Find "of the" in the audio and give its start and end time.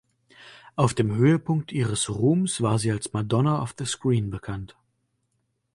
3.61-3.85